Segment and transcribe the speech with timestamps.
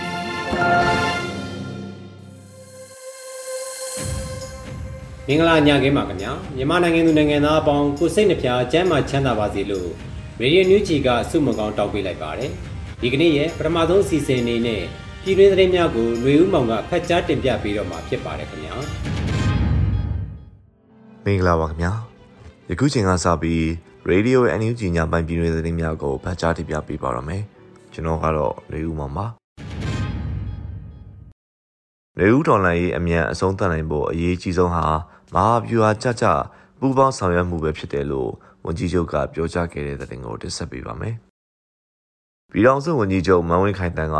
[5.28, 9.88] မင်္ဂလာညခင်းပါခင်ဗျာမြန်မာနိုင်ငံသူနိုင်ငံသားအပေါင်းကိုစိတ်နှပြကျမ်းမာချမ်းသာပါစေလို့
[10.40, 12.50] ရေဒီယိုညူချီကဆုမကောင်းတောက်ပေးလိုက်ပါတယ်
[13.00, 14.82] ဒီကနေ့ရဲ့ပထမဆုံးအစီအစဉ်အနေနဲ့
[15.22, 18.74] ပြည်တွင်းသတင်းများကိုຫນွေဦးမောင်ကဖတ်ကြားတင်ပြပေးတော့မှာဖြစ်ပါတယ်ခင်ဗျာ
[21.24, 21.92] မင်္ဂလာပါခင်ဗျာ
[22.70, 23.62] ယခုချိန်ကစပြီး
[24.10, 27.42] Radio NUG ညပိုင်းပြည်တွင်းသတင်းများကိုဖတ်ကြားတင်ပြပေးပါရမယ်
[27.92, 29.26] ကျွန်တော်ကတော့ຫນွေဦးမောင်ပါ
[32.23, 34.85] နေဦးဒေါ်လာရေးအမြန်အဆုံးသတ်နိုင်ဖို့အရေးကြီးဆုံးဟာ
[35.35, 36.25] မဟာဗျူဟာကြကြ
[36.79, 38.31] ပူးပေါင်းဆောင်ရွက်မှုပဲဖြစ်တယ်လို့
[38.65, 41.15] ဝန်ကြီးချုပ်ကပြောကြားခဲ့တဲ့တဲ့တင်ကိုတင်ဆက်ပေးပါမယ်။
[42.51, 44.17] ပြည်ထောင်စုဝန်ကြီးချုပ်မန်ဝင်းခိုင်တန်းက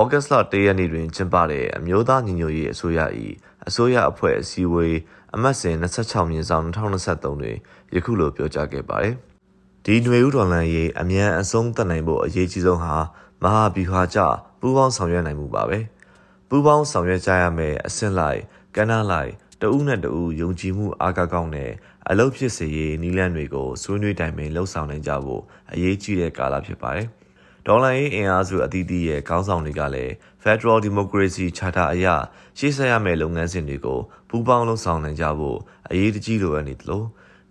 [0.00, 3.00] ဩဂတ်စ်လ၁ရက်နေ့တွင်ကျင်းပတဲ့အမျိုးသားညီညွတ်ရေးအစိုးရ၏
[3.68, 4.96] အစိုးရအဖွဲ့အစည်းအဝေး
[5.34, 7.56] အမတ်စဉ်26မြင်းဆောင်2023တွင်
[7.94, 9.14] ယခုလိုပြောကြားခဲ့ပါတယ်။
[9.84, 12.94] ဒီຫນွေဦးဒေါ်လာရေးအမြန်အဆုံးသတ်နိုင်ဖို့အရေးကြီးဆုံးဟာ
[13.42, 14.18] မဟာဗျူဟာကြ
[14.60, 15.78] ပူးပေါင်းဆောင်ရွက်နိုင်မှုပါပဲ။
[16.50, 18.40] ပူးပေါင်းဆောင်ရွက်ကြရမယ်အဆင့်လိုက်
[18.76, 19.32] ကဏ္ဍလိုက်
[19.62, 21.70] တဦးနဲ့တဦးယုံကြည်မှုအားကောင်းကောင်းနဲ့
[22.10, 25.42] အလုပ်ဖြစ်စေရေးနီးလန်းတွေကိုဆွေးနွေးတိုင်ပင်လှုပ်ဆောင်နိုင်ကြဖို့
[25.72, 27.08] အရေးကြီးတဲ့ကာလဖြစ်ပါတယ်။
[27.66, 32.06] ဒေါ်လာရေးအင်အားစုအသီးသီးရဲ့ခေါင်းဆောင်တွေကလည်း Federal Democracy Charter အရ
[32.58, 35.58] ရှေ့ဆက်ရမယ့်လုပ်ငန်းစဉ်တွေကိုပူးပေါင်းလှုပ်ဆောင်နိုင်ကြဖို့
[35.90, 37.02] အရေးတကြီးလိုအပ်နေသလို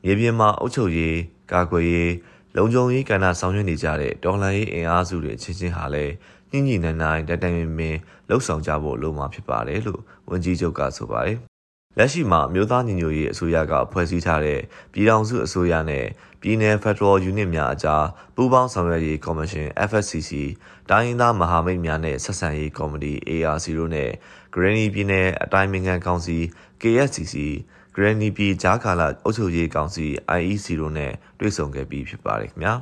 [0.03, 1.17] မြေပြင်မှာအုပ်ချုပ်ရေး
[1.51, 2.13] ကာကွယ်ရေး
[2.55, 6.13] လုံခြုံရေးကဏ္ဍဆောင်ရွက်နေကြတဲ့ဒေါ်လာရေးအင်အားစုတွေချင်းချင်းဟာလည်း
[6.51, 7.97] ညှိညှိနှိုင်းနှိုင်းတိုင်တိုင်ပင်ပင်
[8.29, 11.37] လှုပ်ဆောင်ကြဖို့လိုမှာဖြစ်ပါတယ်လို့ဝန်ကြီးချုပ်ကဆိုပါတယ်။
[11.97, 14.59] လက်ရှိမှာမြို့သားညီညွတ်ရေးအစိုးရကဖွဲ့စည်းထားတဲ့
[14.93, 16.05] ပြည်ထောင်စုအစိုးရနဲ့
[16.41, 18.05] ပြည်내 ဖက်ဒရယ်ယူနစ်များအကြား
[18.35, 20.31] ပူးပေါင်းဆောင်ရွက်ရေးကော်မရှင် FSCC
[20.89, 24.09] တိုင်းရင်းသားမဟာမိတ်များနဲ့ဆက်ဆံရေးကော်မတီ ARC တို့နဲ့
[24.53, 25.13] Granny ပြည်내
[25.43, 26.37] အတိုင်းအမြံကောင်စီ
[26.81, 27.35] KSCC
[27.95, 30.05] Granny ပြည်ကြားကာလအုပ်ချုပ်ရေးကောင်စီ
[30.39, 32.73] IEC တို့နဲ့တွေ့ဆုံခဲ့ပြီးဖြစ်ပါတယ်ခင်ဗျာ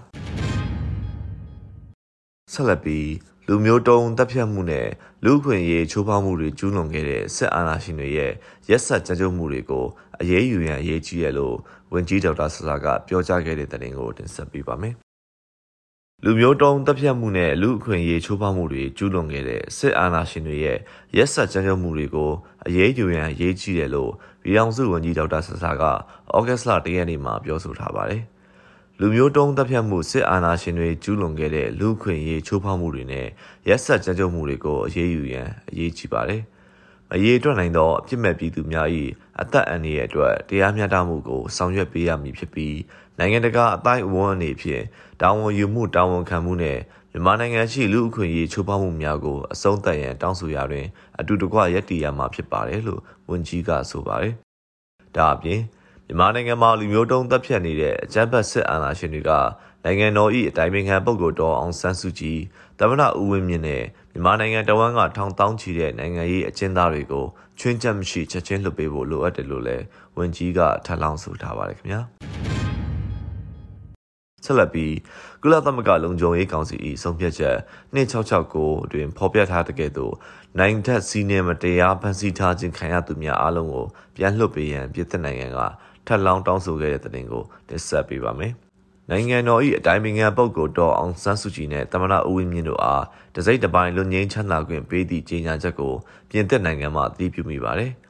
[2.54, 3.08] ဆက်လက်ပြီး
[3.50, 4.88] လူမျိုးတုံးတပ်ဖြတ်မှုနဲ့
[5.24, 8.32] လူ့အခွင့်အရေးချိုးဖောက်မှုတွေကျူးလွန်ခဲ့တဲ့စစ်အာဏာရှင်တွေရဲ့
[8.70, 9.86] ရက်စက်ကြမ်းကြုတ်မှုတွေကို
[10.22, 11.56] အရေးယူရန်အရေးကြီးရလို့
[11.94, 14.96] ဝန်ကြီးဒေါက်တာဆဆာကပြောကြားခဲ့တဲ့တဲ့ရင်ကိုတင်ဆက်ပေးပါမယ်။
[16.24, 20.78] လူမျိုးတုံးတပ်ဖြတ်မှုနဲ့လူ့အခွင့်အရေးချိုးဖောက်မှုတွေကျူးလွန်ခဲ့တဲ့စစ်အာဏာရှင်တွေရဲ့
[21.18, 22.32] ရက်စက်ကြမ်းကြုတ်မှုတွေကို
[22.68, 24.12] အရေးယူရန်အရေးကြီးတယ်လို့
[24.44, 28.24] ပြည်ထောင်စုဝန်ကြီးဒေါက်တာဆဆာကဩဂတ်စ်လ၁ရက်နေ့မှာပြောဆိုထားပါတယ်။
[29.00, 33.28] လူမျိုးတုံးတပ်ဖြတ်မှုစစ်အာဏာရှင်တွေကျူးလွန်ခဲ့တဲ့လူခွင့်ရေးချိုးဖောက်မှုတွေနဲ့
[33.68, 36.42] ရက်စက်ကြမ်းကြုတ်မှုတွေကိုအရေးယူရန်အရေးကြီးပါတယ်။
[37.14, 38.88] အရေးအတွက်နိုင်သောအပြစ်မဲ့ပြည်သူများ၏
[39.42, 42.78] အသက်အန္တရာယ်အတွက်တရားမျှတမှုကိုဆောင်ရွက်ပေးရမည်ဖြစ်ပြီး
[43.18, 44.84] နိုင်ငံတကာအတိုင်းအဝန်အနေဖြင့်
[45.22, 46.78] တာဝန်ယူမှုတာဝန်ခံမှုနဲ့
[47.12, 50.86] မြန်မာနိုင်ငံရှိလူအခွင့်အရေးချိုးဖောက်မှုများကိုအဆုံးသတ်ရန်တောင်းဆိုရာတွင်
[51.20, 54.34] အတူတကွရည်တည်ရမှာဖြစ်ပါတယ်လို့ဝန်ကြီးကဆိုပါတယ်။
[55.16, 55.60] ဒါအပြင်
[56.08, 59.32] မြန်မာနိုင်ငံမှာလူမျိုးတုံးတပ်ဖြတ်နေတဲ့အကြမ်းဖက်စစ်အာဏာရှင်တွေက
[59.84, 62.40] နိုင်ငံတော်၏အတိုင်ပင်ခံပုဂ္ဂိုလ်တော်အောင်ဆန်းစုကြည်
[62.80, 67.26] သမ္မတဦးဝင်းမြင့်နဲ့မြန်မာနိုင်ငံတဝန်းကထောင်တောင်းချီတဲ့နိုင်ငံရေးအကျဉ်းသားတွေကို
[67.60, 69.84] ချွင်းချက်မရှိချက်ချင်းလွှတ်ပေးဖို့လိုအပ်တယ်လို့လည်း
[70.18, 72.02] ဝန်ကြီးကထပ်လောင်းဆိုထားပါတယ်ခင်ဗျာ
[74.46, 74.96] ဆက်လက်ပြီး
[75.42, 77.58] ကုလသမဂ္ဂလုံခြုံရေးကောင်စီ၏ဆုံးဖြတ်ချက်
[78.36, 80.14] 2669တွင်ဖော်ပြထားတဲ့ကဲ့သို့
[80.60, 83.86] နိုင်ထက်စီးနေမတရားဖန်ဆီးထားခြင်းခံရသူများအလုံးကို
[84.16, 85.60] ပြန်လွှတ်ပေးရန်ပြည်သက်နိုင်ငံက
[86.08, 88.54] ထပ်လောင်းတောင်းဆိုခဲ့တဲ့တဲ့တင်ကိုတင်ဆက်ပေးပါမယ်။
[89.10, 93.04] နိုင်ငံတော်၏အတိုင်းပင်ခံပုဂ္ဂိုလ်တော်အောင်ဆန်းစုကြည်နဲ့တမနာဦးဝင်းမြင့်တို့အား
[93.36, 95.94] တစိမ့်တစ်ပိုင်းလွတ်ငင်းချမ်းသာခွင့်ပေးသည့်ကြေညာချက်ကို
[96.30, 97.92] ပြင်သစ်နိုင်ငံမှအတည်ပြုမိပါတယ်။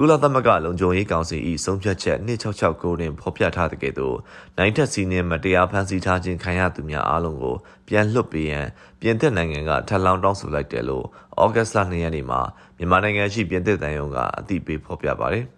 [0.00, 4.16] ကုလသမဂ္ဂလုံခြုံရေးကောင်စီ၏ဆုံးဖြတ်ချက်2669တွင်ဖော်ပြထားတဲ့ကဲ့သို့
[4.58, 7.56] နိုင်ထက်စီးနှင်းမတရားဖန်ဆီးထားခြင်းခံရသူများအားလုံးကို
[7.88, 8.66] ပြန်လွှတ်ပေးရန်
[9.00, 11.06] ပြင်သစ်နိုင်ငံကထပ်လောင်းတောင်းဆိုလိုက်တယ်လို့
[11.42, 12.40] ဩဂတ်စ်လ2ရက်နေ့မှာ
[12.78, 15.44] မြန်မာနိုင်ငံရှိပြင်သစ်တန်ယုံကအတည်ပြုဖော်ပြပါတယ်။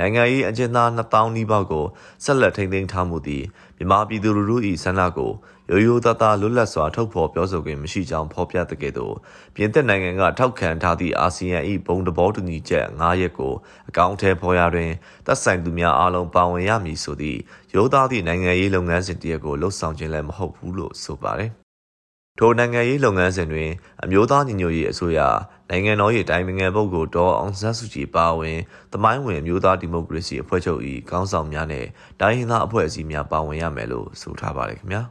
[0.00, 1.86] နိုင်ငံရေးအကျဉ်းသား2000နီးပါးကို
[2.24, 3.44] ဆက်လက်ထိန်းသိမ်းထားမှုသည်
[3.76, 5.32] မြန်မာပြည်သူလူထု၏ဆန္ဒကို
[5.70, 9.14] ရိုးရိုးသားသားလွတ်လပ်စွာထုတ်ဖော်ပြောဆိုခွင့်မရှိကြောင်းဖော်ပြတဲ့ကဲ့သို့
[9.54, 13.52] ပြင်သစ်နိုင်ငံကထောက်ခံထားသည့်အာဆီယံ၏ဘုံသဘောတူညီချက်9ရက်ကို
[13.88, 14.90] အကောင့်ထဲပေါ်ရတွင်
[15.26, 17.38] သက်ဆိုင်သူများအားလုံးပါဝင်ရမည်ဆိုသည့်
[17.74, 21.50] ရိုးသားသည့်နိုင်ငံရေးလုပ်ငန်းစဉ်တရက်ကိုလှုပ်ဆောင်ခြင်းလည်းမဟုတ်ဘူးလို့ဆိုပါတယ်
[22.38, 23.70] ထိုနိုင်ငံရေးလုပ်ငန်းစဉ်တွင်
[24.02, 25.20] အမျိုးသားညီညွတ်ရေးအစိုးရ
[25.70, 28.58] နိုင်ငံတော်၏တိုင်ပင်ခံပုဂ္ဂိုလ်ဒေါ်အောင်ဆန်းစုကြည်ပါဝင်
[28.92, 30.80] သမိုင်းဝင်အမျိုးသားဒီမိုကရေစီအဖွဲ့ချုပ်၏
[31.10, 31.86] ခေါင်းဆောင်များနဲ့
[32.20, 35.02] တိုင်းရင်းသားအဖွဲ့အစည်းများပါဝင်ရမယ်လို့ဆိုထားပါတယ်ခင်ဗျာ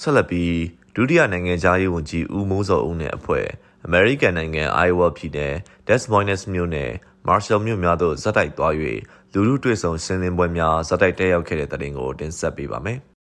[0.00, 0.54] ဆက်လက်ပြီး
[0.94, 3.46] ဒုတိယနိုင်ငံသားရေးဝန်ကြီးဦးမိုးစောဦးနဲ့အဖွဲ့
[3.84, 5.54] အမေရိကန်နိုင်ငံ Iowa ပြည်နယ်
[5.86, 6.90] Des Moines မြို့နယ်
[7.28, 8.74] Marshall မြို့များသို့ဇက်တိုက်သွား၍
[9.32, 13.00] လူလူတွေ့ဆုံရှင်းလင်းပွဲများဇက်တိုက်တက်ရောက်ခဲ့တဲ့တဲ့တင်ကိုတင်ဆက်ပေးပါမယ်။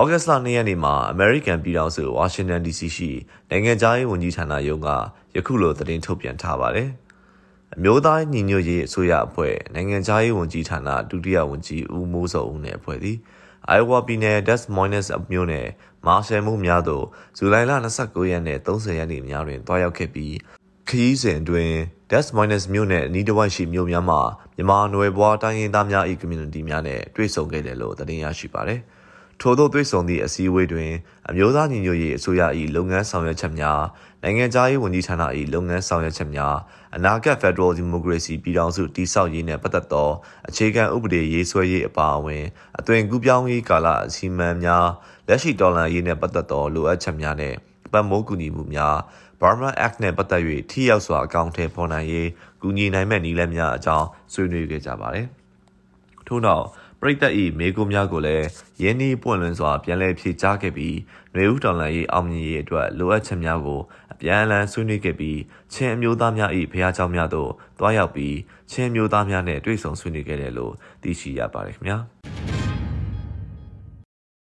[0.00, 3.10] ဩဂတ်စ်လ2ရက်နေ့မှာအမေရိကန်ပြည်ထောင်စုဝါရှင်တန် DC ရှိ
[3.50, 4.88] နိုင်ငံခြားရေးဝန်ကြီးဌာနရုံးက
[5.36, 6.88] ယခုလိုသတင်းထုတ်ပြန်ထားပါတယ်။
[7.74, 13.16] အမျိုးသားညီညွတ်ရေးအစိုးရအဖွဲ့နိုင်ငံခြားရေးဝန်ကြီးဌာနဒုတိယဝန်ကြီးဦးမိုးစောဦးနဲ့အဖွဲ့သည်
[13.68, 15.66] အိုင်ဝါပြည်နယ် Des Moines မြို့နယ်
[16.06, 17.04] မာရှယ်မှုများသို့
[17.36, 20.34] ဇူလိုင်လ29ရက်နဲ့30ရက်နေ့များတွင်တွားရောက်ခဲ့ပြီး
[20.88, 21.70] ခရီးစဉ်တွင်
[22.10, 24.20] Des Moines မြို့နယ်အနီးတစ်ဝိုက်ရှိမြို့များမှာ
[24.56, 28.80] မြန်မာနွယ်ဘွားတိုင်းရင်းသားများ၏ community များနဲ့တွေ့ဆုံခဲ့တယ်လို့သတင်းရရှိပါတယ်။
[29.40, 30.92] ထို့သောသွေးဆောင်သည့်အစည်းအဝေးတွင်
[31.28, 32.42] အမျိုးသားညီညွတ်ရေးအစိုးရ၏
[32.76, 33.80] လုပ်ငန်းဆောင်ရွက်ချက်များ
[34.22, 35.22] နိုင်ငံခြားရေးဝန်ကြီးဌာန၏
[35.54, 36.56] လုပ်ငန်းဆောင်ရွက်ချက်များ
[36.96, 40.10] အနာဂတ်ဖက်ဒရယ်ဒီမိုကရေစီပြည်ထောင်စုတည်ဆောက်ရေးနှင့်ပတ်သက်သော
[40.48, 42.44] အခြေခံဥပဒေရေးဆွဲရေးအပါအဝင်
[42.78, 44.86] အသွင်ကူးပြောင်းရေးကာလအစီအမံများ
[45.28, 47.56] လက်ရှိဒေါ်လာရေးနှင့်ပတ်သက်သောလိုအပ်ချက်များနှင့်
[47.92, 48.96] ပတ်မိုးကူညီမှုများ
[49.40, 52.28] Burma Act နဲ့ပတ်သက်၍ထိရောက်စွာအကောင့်ထဲပေါ်နိုင်ရေး
[52.62, 55.26] ကူညီနိုင်မဲ့နည်းလမ်းများအကြောင်းဆွေးနွေးခဲ့ကြပါတယ်။
[56.26, 56.64] ထို့နောက်
[56.99, 58.45] ပရိသတ်၏မေကုများကိုလည်း
[58.81, 60.95] ရင်းနှီးပွင့်လင်းစွာပြန်လည်ဖြေကြားခဲ့ပြီး
[61.33, 63.81] ຫນွေဦးတော်လှန်ရေးအောင်မြင်ရေးအတွက်လိုအပ်ချက်များကို
[64.13, 65.39] အပြန်အလှန်ဆွေးနွေးခဲ့ပြီး
[65.73, 68.35] ချင်းအမျိုးသားများ၏ဖျားเจ้าများသို့တွားရောက်ပြီး
[68.71, 70.73] ချင်းမျိုးသားများနဲ့တွေ့ဆုံဆွေးနွေးခဲ့တယ်လို့
[71.03, 71.97] သိရှိရပါတယ်ခင်ဗျာ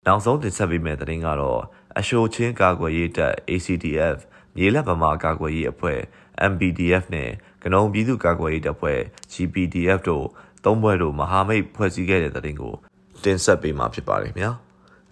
[0.07, 1.61] နောက်ဆုံးတင်ဆက်ပေးမယ့်သတင်းကတော့
[1.99, 4.19] အရှိုချင်းကာကွယ်ရေးတပ် ACDF
[4.57, 6.01] မြေလက်ဗမာကာကွယ်ရေးအဖွဲ့
[6.51, 7.31] MBDF နဲ့
[7.63, 9.01] ကနုံပြည်သူ့ကာကွယ်ရေးတပ်ဖွဲ့
[9.33, 10.27] GPDF တို့
[10.66, 12.74] သုံးဘွဲတို့မဟာမိတ်ဖွဲ့စည်းခဲ့တဲ့တဲ့တင်ကို
[13.24, 14.52] တင်ဆက်ပေးမှာဖြစ်ပါတယ်ခင်ဗျာ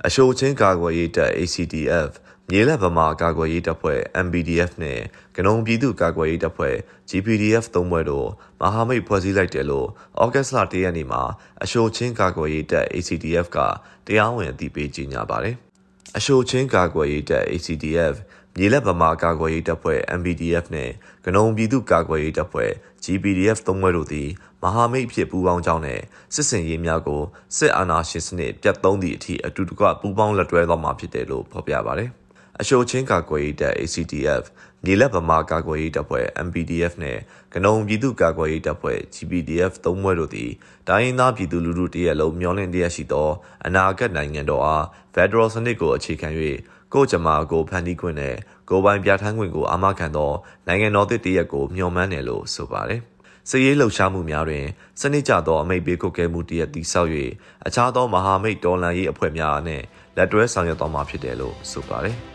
[0.06, 2.12] အရှိုချင်းကာကွယ်ရေးတပ် ACDF
[2.50, 5.00] မြေလက်ဗမာကာကွယ်ရေးတပ်ဖွဲ့ MBDF နဲ့
[5.36, 6.76] ကနုံပြည်သူ့ကာကွယ်ရေးတပ်ဖွဲ့
[7.10, 8.28] GPDF သုံးဘွဲတို့
[8.62, 9.88] မဟာမိတ်ဖွဲ့စည်းလိုက်တယ်လို့
[10.22, 11.22] ဩဂတ်စ်လ၁ရက်နေ့မှာ
[11.64, 13.58] အရှိုချင်းကာကွယ်ရေးတပ် ACDF က
[14.08, 15.56] တရားဝင်အသိပေးကြေညာပါတယ်
[16.18, 18.16] အရှိုချင်းကာကွယ်ရေးတပ် ACDF
[18.56, 20.90] မြေလက်ဗမာကာကွယ်ရေးတပ်ဖွဲ့ MBDF နဲ့
[21.26, 22.72] ကနုံပြည်သူ့ကာကွယ်ရေးတပ်ဖွဲ့
[23.04, 24.30] GPDF သုံးဘွဲတို့သည်
[24.64, 26.02] မဟာမိတ်ဖြစ်ပူးပေါင်းကြောင်းနဲ့
[26.36, 27.22] စစ်စင်ရေးများကို
[27.58, 32.10] စစ်အာဏာရှင်စနစ်ပြတ်သုံးသည့်အထိအတူတကွပူးပေါင်းလက်တွဲသွားမှာဖြစ်တယ်လို့ဖော်ပြပါတယ်။
[32.60, 34.44] အရှိုချင်းကာကွယ်ရေးတပ် ACTF
[34.86, 37.18] မြေလက်ဗမာကာကွယ်ရေးတပ်ဖွဲ့ MPDF နဲ့
[37.54, 40.52] ကနုံပြည်သူ့ကာကွယ်ရေးတပ်ဖွဲ့ GPDF သုံးဘွဲတို့သည်
[40.90, 43.30] တိုင်းရင်းသားပြည်သူလူထုတရက်လုံးမျှော်လင့်တရရှိသော
[43.66, 44.86] အနာဂတ်နိုင်ငံတော်အား
[45.16, 46.30] Federal စနစ်ကိုအခြေခံ၍
[46.94, 48.36] ကိုကြမာကိုဖန်တီးခွင့်နဲ့
[48.70, 50.32] ကိုပိုင်ပြဋ္ဌာန်းခွင့်ကိုအာမခံသော
[50.68, 53.02] နိုင်ငံတော်သစ်တရက်ကိုမျှော်မှန်းတယ်လို့ဆိုပါတယ်။
[53.50, 54.66] စည်ရေးလှုပ်ရှားမှုများတွင်
[55.00, 57.10] စနစ်ကျသောအမိတ်ပေးကုတ်ကဲမှုတရက်တည်ဆောက်၍
[57.68, 59.84] အခြားသောမဟာမိတ်တော်လှန်ရေးအဖွဲ့များနှင့်
[60.18, 62.18] လက်တွဲဆောင်ရွက်သွားမှာဖြစ်တယ်လို့ဆိုပါတယ်။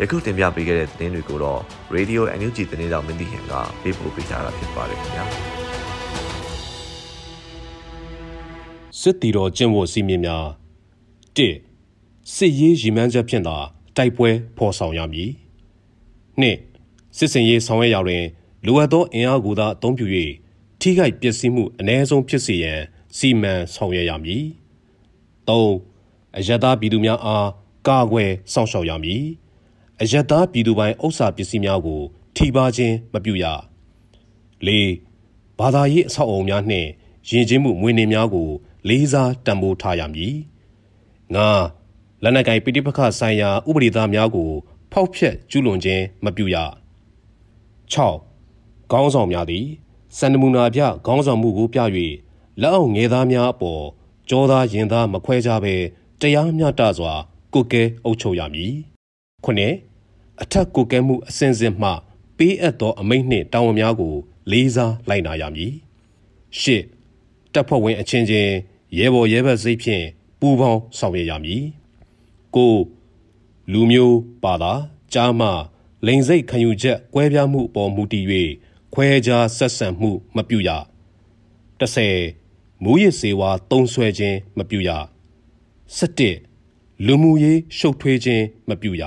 [0.00, 1.60] ယခုတင်ပြပေးခဲ့တဲ့သတင်းတွေကိုတော့
[1.96, 3.52] Radio NUG သတင်းတော်မင်းတီဟင်က
[3.82, 5.24] ပေးပို့ပေးကြတာဖြစ်ပါတယ်ခင်ဗျာ။
[9.00, 10.46] စစ်တီတော်ကျင့်ဝတ်စည်းမျဉ်းများ
[11.36, 11.38] ၁
[12.34, 13.56] စစ်ရေးရည်မှန်းချက်ဖြင့်သာ
[13.96, 15.30] တိုက်ပွဲဖော်ဆောင်ရမည်။
[16.40, 16.58] နှစ်
[17.16, 18.24] စစ်စင်ရေးဆောင်ရွက်ရာတွင်
[18.66, 20.06] လိုအပ်သောအင်အားကိုသာအသုံးပြု၍
[20.80, 22.80] ထိခိုက်ပျက်စီးမှုအ ਨੇ ဆုံးဖြစ်စေရန်
[23.16, 24.44] စီမံဆောင်ရွက်ရမည်။
[25.48, 25.50] ၃
[26.36, 27.48] အယက်သားပြည်သူများအား
[27.88, 29.24] ကာကွယ်စောင့်ရှောက်ရမည်။
[30.02, 32.00] အယက်သားပြည်သူပိုင်ဥစ္စာပစ္စည်းများကို
[32.36, 33.44] ထိပါခြင်းမပြုရ။
[34.66, 34.68] ၄
[35.58, 36.88] ဘာသာရေးအဆောက်အအုံများနှင့်
[37.30, 38.48] ယဉ်ကျေးမှုမွေးနေ့များကို
[38.88, 40.34] လေးစားတံပိုးထားရမည်။
[41.34, 41.36] ၅
[42.22, 44.50] လက်နက်ကိုင်ပိဋိပခဆိုင်ရာဥပဒေသားများကို
[44.92, 46.56] ဖောက်ဖျက်ကျူးလွန်ခြင်းမပြုရ
[47.92, 49.66] 6ခေါင်းဆောင်များသည်
[50.18, 51.80] စန္ဒမူနာပြခေါင်းဆောင်မှုကိုပြ၍
[52.60, 53.82] လက်အောက်ငယ်သားများအပေါ်
[54.28, 55.74] ကြောသားရင်သားမခွဲကြဘဲ
[56.20, 57.12] တရားမျှတစွာ
[57.54, 58.95] ကုကဲအုပ်ချုပ်ရမည်
[59.46, 59.74] ခုနှစ်
[60.42, 61.90] အထက်ကုကဲမှုအစဉ်စဉ်မှ
[62.36, 64.14] ပေးအပ်သောအမိန့်နှင့်တာဝန်များကို
[64.50, 65.72] လေးစားလိုက်နာရမည်
[66.60, 66.82] ရှစ်
[67.52, 68.52] တပ်ဖွဲ့ဝင်အချင်းချင်း
[68.98, 70.04] ရဲဘော်ရဲဘက်စိတ်ဖြင့်
[70.40, 71.64] ပူးပေါင်းဆောင်ရွက်ရမည်
[72.54, 72.74] ကို
[73.72, 74.72] လူမျိုးပါတာ
[75.12, 75.48] ကြားမှ
[76.06, 78.24] လိန်စိတ်ခံယူချက်ကွဲပြားမှုအပေါ်မူတည်၍
[78.94, 80.70] ခွဲခြားဆက်ဆံမှုမပြုရ
[81.80, 84.90] 30မူရစ်စေဝါတုံးဆွဲခြင်းမပြုရ
[85.98, 89.04] 17လူမှုရေးရှုပ်ထွေးခြင်းမပြုရ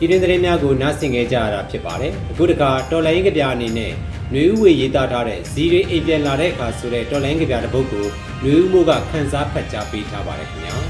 [0.00, 3.92] ပြည်တွင်းသတင်းများကိုနားဆင်ခဲ့ကြရတာဖြစ်ပါတယ်။အခုတခါတော်လိုင်းကပြအနေနဲ့
[4.32, 8.06] နှွေဦးဝေရေးသားထားတဲ့ဇီရီအိမ်ပြန်လာတဲ့အခါဆိုတဲ့တော်လိုင်းကပြတစ်ပုဒ်ကို
[8.42, 10.74] နှွေဦးမိုးကခန်းစားဖတ်ကြားပေးထားပါတယ်ခင်ဗျာ။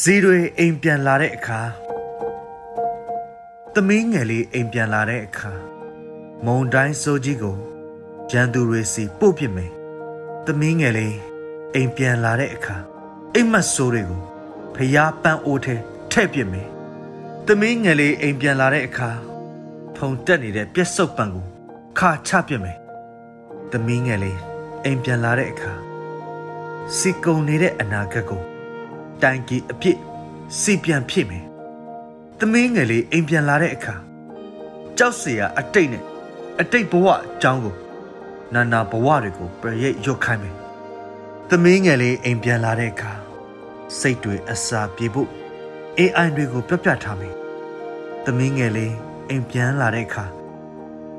[0.00, 1.60] ဇီရီအိမ်ပြန်လာတဲ့အခါ
[3.74, 5.52] သမီးငယ်လေးအိမ်ပြန်လာတဲ့အခါ
[6.46, 7.56] မုံတိုင်းစိုးကြီးကို
[8.30, 9.72] ရန်သူတွေစီပို့ပစ်မယ်။
[10.46, 11.16] သမီးငယ်လေး
[11.74, 12.76] အိမ်ပြန်လာတဲ့အခါ
[13.34, 14.22] အိမ်မက်ဆိုးတွေကို
[14.74, 15.76] ဖယားပန်းအိုးထဲ
[16.10, 16.68] ထည့်ပြစ်မယ်။
[17.46, 19.10] သမီးငယ်လေးအိမ်ပြန်လာတဲ့အခါ
[19.96, 21.46] ဖုန်တက်နေတဲ့ပြက်စုပ်ပံကို
[21.98, 22.78] ခါချပြစ်မယ်။
[23.70, 24.38] သမီးငယ်လေး
[24.84, 25.72] အိမ်ပြန်လာတဲ့အခါ
[26.96, 28.42] စီကုံနေတဲ့အနာဂတ်ကို
[29.22, 29.98] တိုင်ကြီးအဖြစ်
[30.60, 31.44] စီပြန်ဖြစ်မယ်။
[32.38, 33.94] သမီးငယ်လေးအိမ်ပြန်လာတဲ့အခါ
[34.98, 36.04] ကြောက်စရာအတိတ်နဲ့
[36.60, 37.74] အတိတ်ဘဝအကြောင်းကို
[38.54, 40.56] နာနာဘဝတွေကိုပြရိတ်ရွတ်ခိုင်းမယ်။
[41.48, 43.12] သမီးငယ်လေးအိမ်ပြန်လာတဲ့အခါ
[43.98, 45.30] စိတ်တွေအစာပြေဖို့
[45.98, 47.34] AI တွေကိုပြပြထားမယ်
[48.24, 48.94] သမီးငယ်လေး
[49.28, 50.24] အိမ်ပြန်လာတဲ့အခါ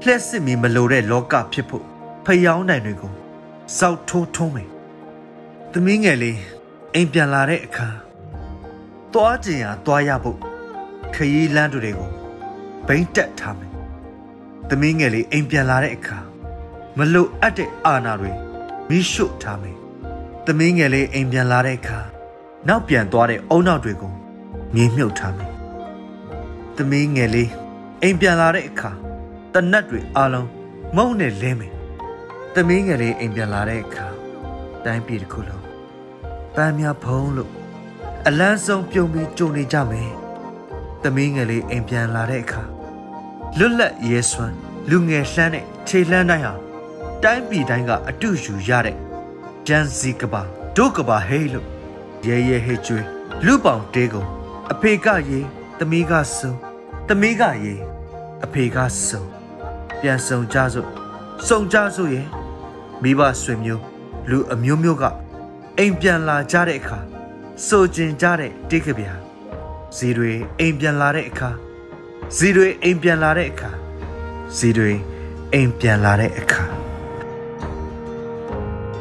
[0.03, 1.85] လှက်စစ်မီမလိုတဲ့လောကဖြစ်ဖို့
[2.25, 3.13] ဖျောင်းတိုင်တွေကို
[3.77, 4.69] စောက်ထိုးထုံးမယ်
[5.73, 6.39] သမီးငယ်လေး
[6.93, 7.89] အိမ်ပြန်လာတဲ့အခါ
[9.13, 10.39] သွားကျင်ရသွားရဖို့
[11.15, 12.11] ခရီးလမ်းတွေကို
[12.87, 13.73] ဘိမ့်တက်ထားမယ်
[14.69, 16.19] သမီးငယ်လေးအိမ်ပြန်လာတဲ့အခါ
[16.97, 18.31] မလိုအပ်တဲ့အာဏာတွေ
[18.89, 19.77] မိရှုထားမယ်
[20.45, 21.99] သမီးငယ်လေးအိမ်ပြန်လာတဲ့အခါ
[22.67, 24.13] နောက်ပြန်သွားတဲ့အုံနောက်တွေကို
[24.73, 25.51] မြေမြုပ်ထားမယ်
[26.75, 27.51] သမီးငယ်လေး
[28.01, 28.91] အိမ်ပြန်လာတဲ့အခါ
[29.53, 30.49] တနတ်တွေအလုံး
[30.95, 31.73] မုံနဲ့လဲမယ်
[32.53, 34.07] သမီးငယ်လေးအိမ်ပြန်လာတဲ့အခါ
[34.85, 35.63] တိုင်းပြည်တစ်ခုလုံး
[36.55, 37.51] ပန်းများဖုံးလို့
[38.27, 40.11] အလန်းဆုံးပြုံပြီးကြုံနေကြမယ်
[41.03, 42.63] သမီးငယ်လေးအိမ်ပြန်လာတဲ့အခါ
[43.57, 44.55] လွတ်လပ်ရဲစွမ်း
[44.89, 46.53] လူငယ်လှမ်းတဲ့ခြေလှမ်းတိုင်းဟာ
[47.23, 48.97] တိုင်းပြည်တိုင်းကအတူယူရတဲ့
[49.67, 50.41] ဂျန်စီကဘာ
[50.77, 51.74] ဒုကဘာဟေးလို့
[52.27, 53.05] ရဲရဲဟေးကျွေး
[53.45, 54.29] လူပေါင်တေးကုန်
[54.71, 55.39] အဖေကရေ
[55.79, 56.53] သမီးကစုံ
[57.07, 57.75] သမီးကရေ
[58.45, 58.77] အဖေက
[59.07, 59.23] စုံ
[60.01, 60.89] ပြန်စုံကြစို့
[61.47, 62.27] စုံကြစို့ရဲ့
[63.03, 63.83] မိဘဆွေမျိုး
[64.29, 65.03] လူအမျိုးမျိုးက
[65.77, 66.99] အိမ်ပြန်လာကြတဲ့အခါ
[67.67, 69.13] စိုးကျင်ကြတဲ့တိတ်ကဗျာ
[69.97, 71.49] ဇီတွေအိမ်ပြန်လာတဲ့အခါ
[72.37, 73.71] ဇီတွေအိမ်ပြန်လာတဲ့အခါ
[74.57, 74.91] ဇီတွေ
[75.53, 76.63] အိမ်ပြန်လာတဲ့အခါ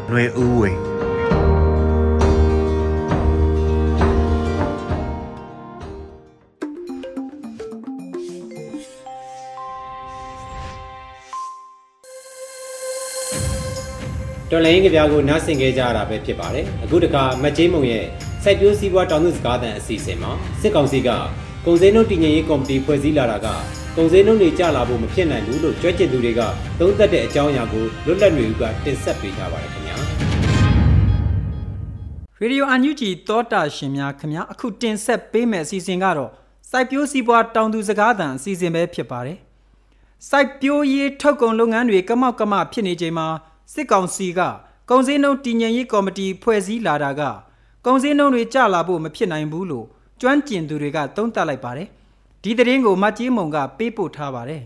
[0.08, 0.93] ຫນွေဦးဝေ
[14.54, 18.04] တော်လိုင်းကပြကိုနားဆင်ကြကြရတာပဲဖြစ်ပါတယ်အခုတခါမတ်ချင်းမုံရဲ့
[18.44, 21.10] စိုက်ပျိုးစည်းပွားတောင်သူစကားသံအစီအစဉ်မှာစစ်ကောင်စီက
[21.66, 23.48] ကုန်စည်နှုန်းတည်ငြိမ်ရေးကော်မတီဖွဲ့စည်းလာတာက
[23.96, 26.40] ကုန်စည်နှုန်းတွေကျလာဖို့မဖြစ်နိုင်ဘူးလို့ကြွက်ကျင်သူတွေက
[26.80, 29.96] သုံးသပ်တဲ့အကြောင်းအရာကိုလွတ်လပ်နေဦးကတင်ဆက်ပေးထားပါတယ်ခင်ဗျာ
[32.38, 36.30] ရေဒီယိုအန်ယူဂျီသောတာရှင်များခင်ဗျာအခုတင်ဆက်ပေးမယ့်အစီအစဉ်ကတော့
[36.70, 39.38] စိုက်ပျိုးစည်းပွားတောင်သူစကားသံအစီအစဉ်ပဲဖြစ်ပါတယ်
[40.28, 43.28] စိုက်ပျိုးရေးထုတ်ကုန်လုပ်ငန်းတွေကမောက်ကမဖြစ်နေချိန်မှာ
[43.72, 44.40] စစ်ကောင်စီက
[44.90, 47.22] ကုန်စည်နှုန်းတည်ငြိမ်ရေးကော်မတီဖွဲ့စည်းလာတာက
[47.86, 49.86] ကုန်စည်နှုန်းတွေကျလာဖို့မဖြစ်နိုင်ဘူးလို့
[50.20, 51.88] ကျွမ်းကျင်သူတွေကသုံးသပ်လိုက်ပါတယ်
[52.42, 54.62] ဒီသတင်းကိုမတ်ကြီးမုံကပေးပို့ထားပါတယ်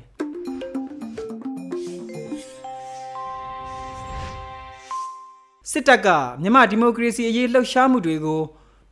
[5.70, 6.08] စစ်တပ်က
[6.42, 8.40] မြန်မာဒီမိုကရေစီအရေးလှုပ်ရှားမှုတွေကို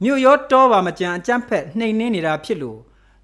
[0.03, 2.79] မြို့ရောတောပါမကြံအကြမ်းဖက်နှိမ်နင်းနေတာဖြစ်လို့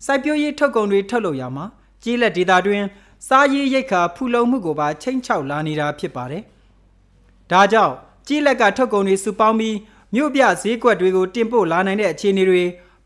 [0.04, 1.64] စိုက်ပျိုးရေးထုတ်ကုန်တွေထုတ်လုပ်ရမှာ
[2.02, 2.82] ကြီးလက်ဒေတာတွင်
[3.28, 6.44] စားရေးရိတ်ခါဖူလုံမှုကိုပါချိန်ချောက်လာနေတာဖြစ်ပါတယ်။
[7.52, 7.94] ဒါကြောင့်
[8.26, 9.76] ကြီးလက်ကထုတ်ကုန်တွေစုပေါင်းပြီး
[10.14, 12.62] မြို့ပြဈေးကွက်တွေကိုတင်ပို့လာနိုင်တဲ့အခြေအနေတွေ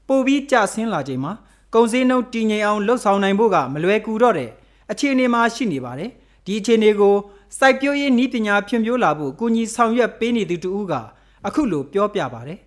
[0.09, 1.33] ပိုပြီးကျဆင်းလာချိန်မှာ
[1.75, 4.51] ကုန်စည်နှုန်းတည်ငြိမ်အောင်လှုပ်ဆောင်နိုင်ဖို့ကမလွယ်ကူတော့တဲ့
[4.91, 6.11] အခြေအနေမှာရှိနေပါတယ်။
[6.47, 7.15] ဒီအခြေအနေကို
[7.59, 10.95] စိုက်ပျိုးရေးနည်းပညာဖြန့်ဖြိုးလာဖို့ကူညီဆောင်ရွက်ပေးနေသူတူဦးက
[11.47, 12.59] အခုလိုပြောပြပါတယ်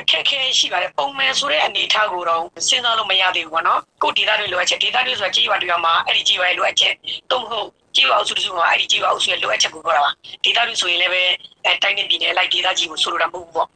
[0.00, 6.92] အခက်ခဲရှိပါတယ်ပုံမှန်ဆိုတဲ့အနေအထားကိုတော့စဉ်းစားလို့မရသေးဘူးပေါ့နော်ကိုဒေတာတွေလိုအပ်ချက်ဒေတာတွေဆိုတာကြီးရွာတွေမှာအဲ့ဒီကြီးရွာရဲ့လိုအပ်ချက်
[7.30, 10.10] တုံးမဟုတ် ကြီးရွာအုပ်စုတစုကအဲ့ဒီကြီးရွာအုပ်စုရဲ့လိုအပ်ချက်ကိုပြောတာပါ
[10.44, 11.22] ဒေတာတွေဆိုရင်လည်းပဲ
[11.64, 13.68] အဲတိုင်းနဲ့ပြည်နယ်လိုက်ဒေတာကြီးကိုဆိုလိုတာမဟုတ်ဘူးပေါ့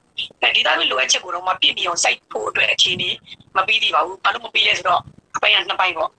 [0.42, 3.10] အဲဒေတာတွေလိုအပ်ချက်ကိုတော့မပြည့်ပြည့်အောင်စိုက်ဖို့အတွက်အခြေအနေ
[3.56, 5.00] မပြီးသေးပါဘူးဘာလို့မပြီးလဲဆိုတော့
[5.36, 6.10] အပိုင်းကနှစ်ပိုင်းပေါ့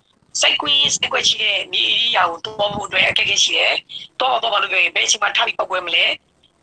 [0.42, 3.76] စိုက်ကွင်းစိုက်ကွက်ရှိတဲ့မြေဧရိယာကိုတိုးဖို့အတွက်အခက်အခဲရှိတယ်
[4.22, 6.06] တော့တော့ဘာလို့ပြောရင်ဘယ်အချိန်မှထားပြီးပောက်ပွဲမလဲ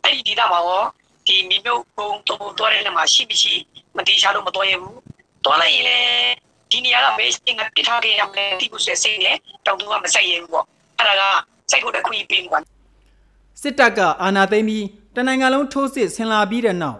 [0.03, 0.83] အဲ့ဒီဒေတာမှာရော
[1.27, 3.53] ဒီမြေမြုပ်ပုံတော့တော့တဲ့နေမှာရှိမရှိ
[3.97, 4.99] မတေချာလို့မတော်ရဘူး
[5.45, 5.97] တော်လိုက်ရင်လေ
[6.71, 10.65] ဒီနေရာကမေးစင်ကပြထားခဲ့ရမလဲဒီကုစေစိတ်နဲ့တောင်သူကမဆိုင်ရဘူးပေါ့
[10.99, 12.59] အဲ့ဒါကစိတ်ကိုတခွေပေးမှာ
[13.61, 16.99] စစ်တပ်ကအာဏာသိမ်းပြီးတနိုင်ငံလုံးထိုးစစ်ဆင်လာပြီးတဲ့နောက်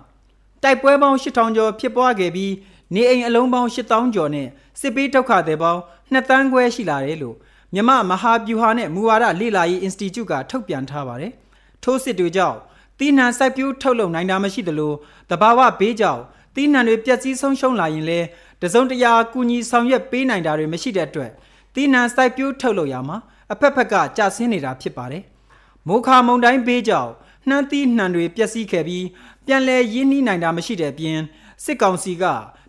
[0.63, 2.53] တိုက်ပွဲပေါင်း8000ကျော်ဖြစ်ပွားခဲ့ပြီး
[2.96, 4.48] နေအိမ်အလုံးပေါင်း8000ကျော်နဲ့
[4.82, 5.82] စစ်ပေးဒုက္ခသည်ပေါင်း
[6.13, 7.36] 2တန်းခွဲရှိလာတယ်လို့
[7.74, 11.34] မြမမဟာဗျူဟာနဲ့မူဝါဒလေ့လာရေး Institute ကထုတ်ပြန်ထားပါတယ်
[11.84, 12.58] ထိုးစစ်တွေကြောင့်
[13.00, 14.94] တီနန်စိုက်ပျိုးထုတ်လုပ်နိုင်တာမရှိသလို
[15.29, 16.22] တဘာဝဘေးကြောင့်
[16.56, 18.20] တီးနှံတွေပျက်စီးဆုံးရှုံးလာရင်လဲ
[18.62, 21.32] တစုံတရာကူညီဆောင်ရွက်ပေးနိုင်တာတွေမရှိတဲ့အတွက်
[21.75, 23.18] တီးနှံစိုက်ပျိုးထုတ်လုပ်ရမှာ
[23.51, 25.24] အဖက်ဖက်ကကြာဆင်းနေတာဖြစ်ပါတယ်။
[25.88, 27.12] မိုးခါမုန်တိုင်းဘေးကြောင့်
[27.50, 29.06] နှမ်းတီးနှံတွေပျက်စီးခဲ့ပြီး
[29.46, 31.18] ပြန်လည်ရင်းနှီးနိုင်တာမရှိတဲ့ပြင်
[31.63, 32.24] စစ်ကောင်စီက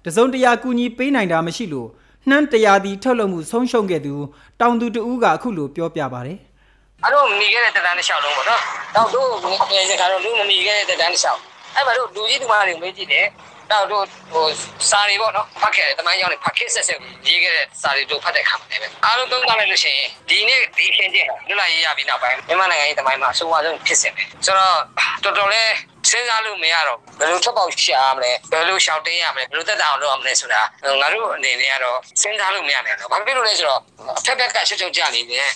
[0.05, 1.89] တစုံတရာကူညီပေးနိုင်တာမရှိလို့
[2.29, 4.15] နှမ်းတရာဒီထုတ်လုပ်မှုဆုံးရှုံးခဲ့သူ
[4.61, 6.39] တောင်သူတဦးကအခုလိုပြောပြပါတယ်။
[7.05, 8.61] အဲ့တော့မိခဲ့တဲ့တန်းတစ်လျှောက်လုံးပေါ့နော်။
[8.97, 9.29] တော့တို့
[9.71, 11.41] ငယ်စဉ်ခါတော့လူမမိခဲ့တဲ့တန်းတစ်လျှောက်
[11.75, 13.27] အဲ့မှာတို့လူကြီးသူမတွေမေးကြည့်တယ်
[13.73, 14.47] နောက်တို့ဟို
[14.91, 16.99] စာတွေပေါ့နော်ဖတ်ခဲ့တယ်တမိုင်းရောက်နေဖတ်ခဲ့ဆက်ဆက်
[17.29, 24.79] ရေးခဲ့တဲ့စာတွေတို့ဖတ်တဲ့ခါမှာလည်းအားလုံးသုံးသပ်လိုက်လို့ရှိရင်ဒီနေ့ဒီခင်းချင်းလွတ်လပ်ရေးရပြီးနောက်ပိုင်းမြန်မာနိုင်ငံရေးတမိုင်းမှာအဆိုးအဆုံးဖြစ်စဉ်ပဲဆိုတော့
[25.25, 25.71] တော်တော်လေး
[26.11, 30.61] စဉ်းစားလို့မရတော့ဘယ်လိုထွက်ပေါက်ရှာမလဲဘယ်လိုရှောက်တင်းရမလဲဘယ်လိုတက်တာအောင်လုပ်ရမလဲဆိုတာ
[31.01, 33.81] ငါတို့အနေနဲ့ကတော့စဉ်းစားလို့မရနိုင်တော့ဘာဖြစ်လို့လဲဆိုတော့
[34.19, 35.49] အထက်ဘက်ကချက်ချုပ်ကြနေတယ်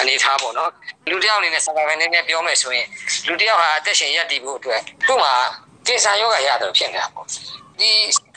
[0.00, 0.70] အနေထားပေါ့နော်
[1.10, 2.86] လူတယောက်အနေနဲ့စကားပဲနည်းနည်းပြောမယ်ဆိုရင်
[3.28, 5.34] လူတယောက်ဟာအသက်ရှင်ရပ်တည်ဖို့အတွက်သူ့မှာ
[5.86, 7.26] ကေဆာယောဂရတယ်ဖြစ်နေတာပေါ့
[7.78, 7.90] ဒီ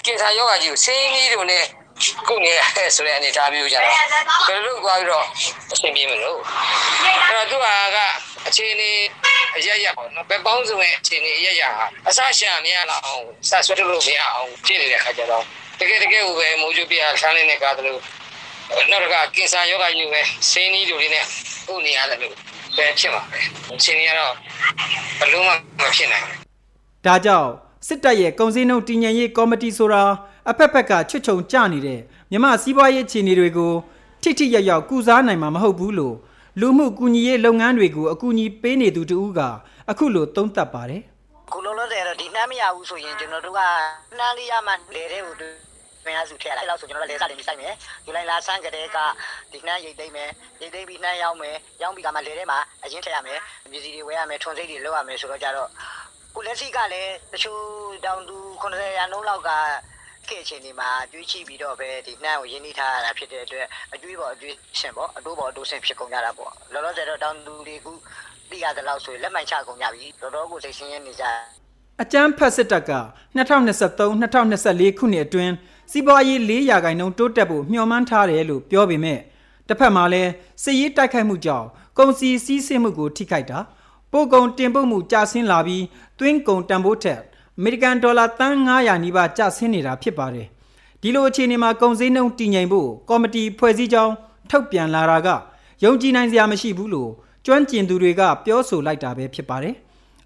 [0.05, 1.63] ကေဆာယောဂကြီးကိုစိင်းကြီးတို့နဲ့
[2.27, 2.53] ကိုနေ
[2.95, 3.93] ဆိုတဲ့အနေထားမျိုးကြတော့
[4.47, 5.25] ဘယ်လိုသွားပြီးတော့
[5.73, 6.39] အဆင်ပြေမလို့
[7.29, 7.97] အဲ့တော့သူကက
[8.47, 8.91] အခြေအနေ
[9.57, 15.43] အရရပေါ့နော်ဘယ်ပေါင်းစုံရဲ့အခြေအနေအရရဟာအဆရှာမရလောက်အောင်စဆွတ်လို့မရအောင်ဖြစ်နေတဲ့ခါကျတော့
[15.79, 17.99] တကယ်တကယ်ကိုပဲမိုးကြပြဆန်းနေတဲ့ကားတို့
[18.91, 20.21] နောက်တစ်ခါကင်ဆာယောဂကြီးပဲ
[20.51, 21.25] စိင်းကြီးတို့တွေနဲ့
[21.67, 22.33] ကိုနေရတယ်လို့
[22.77, 23.39] ပဲဖြစ်မှာပဲ
[23.75, 24.33] အခြေအနေကတော့
[25.19, 26.44] ဘယ်လိုမှမဖြစ်နိုင်ဘူး
[27.05, 27.49] ဒါကြောင့်
[27.87, 30.03] စစ်တပ်ရဲ့ကုန်စည်နှုန်းတည်ငြိမ်ရေးကော်မတီဆိုတာ
[30.49, 31.99] အဖက်ဖက်ကချွတ်ချုံကြနေတဲ့
[32.31, 33.73] မြမစီးပွားရေးအခြေအနေတွေကို
[34.21, 36.15] ထိထိရောက်ရောက်ကုစားနိုင်မှာမဟုတ်ဘူးလို့
[36.59, 39.39] လူမှုကူညီရေးလုပ်ငန်းတွေကိုအကူအညီပေးနေသူတူက
[39.89, 41.01] အခုလိုသုံးသပ်ပါတယ်
[41.51, 43.61] ခုလုံးလို့တယ်တော့ဒီနှမ်းမရဘူးဆိုရင်ကျွန်တော်တို့က
[44.17, 45.35] နှမ်းလေးရမှလေတဲ့ဟို
[46.05, 47.73] မင်းအစုထည့်လိုက်လောက်ဆိုကျွန်တော်တို့လည်းစတင်ပြီးစိုက်မယ်
[48.05, 48.97] ဒီလိုင်းလာဆန်းကလေးက
[49.51, 50.29] ဒီနှမ်းရိတ်သိမ့်မယ်
[50.61, 53.39] ရိတ်သိမ့်ပြီးနှမ်းရောက်မယ်ရောက်ပြီးကမှလေထဲမှာအရင်ထည့်ရမယ်
[53.71, 55.69] မြစီတွေဝဲရမယ်ထွန်စိတ်တွေလုပ်ရမယ်ဆိုတော့ကြတော့
[56.35, 57.61] ကိုလက်ရှိကလည်းတချို့
[58.05, 59.49] တောင်သူ90ရာနှုန်းလောက်က
[60.29, 67.93] ခေတ်ချင်းဒီမှာကျွေးချိပြီးတော့ပဲဒီနှမ်းကိုရင်းနှီးထားရတာဖြစ်တဲ့အတွက်အကျွေးပေါ်အကျွေးရှင်ပေါ့အတိုးပေါ်အတိုးရှင်ဖြစ်ကုန်ကြတာပေါ့လောလောဆယ်တော့တောင်သူတွေကူ
[68.49, 71.25] တိရတဲ့လောက်ဆိုရင်လက်မှန်ချကုန်ကြပြီတော်တော်ကိုစိတ်ဆင်းရဲနေကြ
[72.01, 72.91] အကျန်းဖက်စစ်တပ်က
[73.35, 75.53] 2023-2024ခုနှစ်အတွင်း
[75.91, 79.19] စီးပွားရေး၄ရာခိုင်နှုန်းတိုးတက်ဖို့မျှော်မှန်းထားတယ်လို့ပြောပေမဲ့
[79.67, 80.31] တစ်ဖက်မှာလည်း
[80.63, 81.67] စစ်ရေးတိုက်ခိုက်မှုကြောင့်
[81.97, 83.59] ကုန်စည်စီးဆင်းမှုကိုထိခိုက်တာ
[84.11, 85.83] ပို့ကုန်တင်ပို့မှုကျဆင်းလာပြီး
[86.19, 87.19] သွင်းကုန်တန်ဖိုးထက်
[87.57, 90.47] အမေရိကန်ဒေါ်လာတန်း900နီးပါးကျဆင်းနေတာဖြစ်ပါတယ်
[91.01, 94.13] ဒီလိုအခြေအနေမှာကုန်စည်နှုန်းတည်ငြိမ်ဖို့ကော်မတီဖွဲ့စည်းကြောင်း
[94.49, 95.27] ထုတ်ပြန်လာတာက
[95.83, 97.11] ယုံကြည်နိုင်စရာမရှိဘူးလို့
[97.45, 99.75] ကျွမ်းကျင်သူတွေကပြောဆိုလိုက်တာပဲဖြစ်ပါတယ်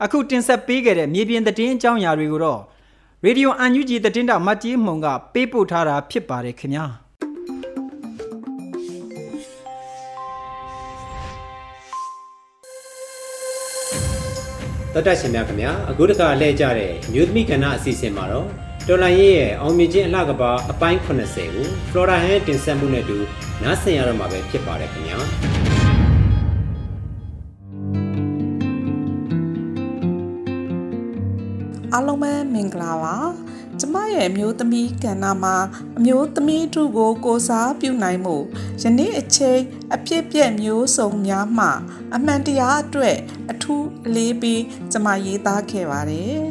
[0.04, 2.62] အခုတင်ဆက်ပေးခဲ့တဲ့မြေပြင်သတင်းအကြောင်းအရာတွေကိုတော့
[3.26, 6.86] ရေဒီယိုအန်ယူဂျီသတင်းတောက်မတ်ကြီးမှုံကပေးပို့ထားတာဖြစ်ပါတယ်ခင်ဗျာ
[14.94, 18.48] တော်တရှင်များခင်ဗျာအခုတခါလှည့်ကြတဲ့မြို့သမီးကဏ္ဍအစီအစဉ်မှာတော့
[18.88, 23.18] တော်လိုင်းရဲ့အောင်မြင်ခြင်းအလှကပါအပိုင်း80ကို Flora Hand တင်ဆက်မှုနဲ့တူ
[23.64, 25.18] နားဆင်ရတော့မှာပဲဖြစ်ပါတယ်ခင်ဗျာ
[31.94, 33.16] အားလုံးပဲမင်္ဂလာပါ
[33.82, 35.56] ကျမရဲ့အမျိုးသမီးကဏ္ဍမှာ
[35.98, 38.36] အမျိုးသမီးတို့ကိုကိုစားပြုနိုင်မှု
[38.82, 39.60] ယနေ့အချိန်
[39.96, 41.68] အဖြစ်ပြက်မျိုးစုံများမှ
[42.16, 43.18] အမှန်တရားအတွက်
[43.52, 44.62] အထူးအလေးပေး
[44.92, 46.42] ကျမရေးသားခဲ့ပါတယ်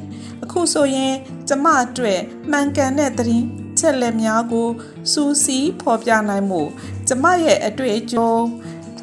[0.42, 1.14] အခုဆိုရင်
[1.48, 3.46] ကျမအတွက်မှန်ကန်တဲ့သတင်း
[3.78, 4.68] ချက်လက်များကို
[5.12, 6.62] စူးစီးဖော်ပြနိုင်မှု
[7.08, 8.32] ကျမရဲ့အတွေ့အကြုံ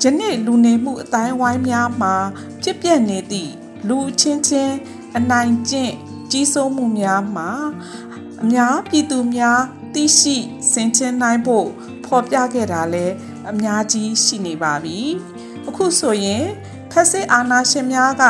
[0.01, 2.15] ယနေ့လူနေမှုအတိုင်းဝိုင်းများမှာ
[2.63, 3.51] ဖြစ်ပျက်နေသည့်
[3.87, 4.75] လူချင်းချင်း
[5.17, 5.93] အနိုင်ကျင့်
[6.31, 7.49] ကြီးစိုးမှုများမှာ
[8.43, 9.59] အများပြည်သူများ
[9.93, 10.35] သိရှိ
[10.71, 11.67] စင်ချင်းနိုင်ဖို့
[12.05, 13.05] ဖော်ပြခဲ့တာလဲ
[13.51, 14.99] အများကြီးရှိနေပါပြီ
[15.67, 16.45] အခုဆိုရင်
[16.91, 18.23] ဖက်စစ်အာဏာရှင်များက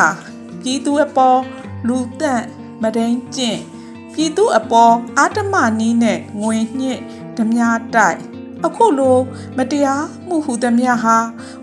[0.62, 1.40] ပြည်သူအပေါ်
[1.88, 2.44] လူတန့်
[2.82, 3.60] မဒိန်ကျင့်
[4.14, 7.00] ပြည်သူအပေါ်အာတမနီးနဲ့ငွေညှစ်
[7.38, 7.62] ဓမြ
[7.96, 8.20] တိုက်
[8.66, 9.18] အခုလို
[9.58, 11.18] မတရားမှုဟုသမျှဟာ